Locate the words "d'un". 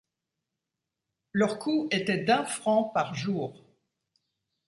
2.23-2.43